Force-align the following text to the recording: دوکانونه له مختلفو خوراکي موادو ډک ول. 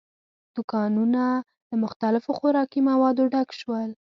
دوکانونه 0.55 1.23
له 1.69 1.75
مختلفو 1.83 2.31
خوراکي 2.39 2.79
موادو 2.89 3.23
ډک 3.33 3.49
ول. 3.69 3.91